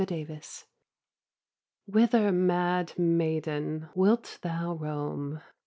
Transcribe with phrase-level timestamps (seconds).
[0.03, 0.65] TO HIS MUSE
[1.85, 5.41] Whither, mad maiden, wilt thou roam?